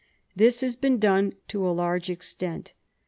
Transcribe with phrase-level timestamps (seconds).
[0.35, 2.73] This has been done to a large extent.